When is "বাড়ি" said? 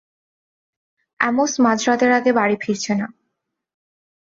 2.33-2.55